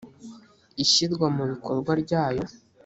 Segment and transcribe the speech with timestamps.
[0.83, 2.45] ishyirwa mu bikorwa ryayo